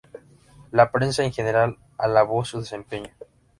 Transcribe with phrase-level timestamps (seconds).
[0.71, 3.11] La prensa en general alabó su desempeño.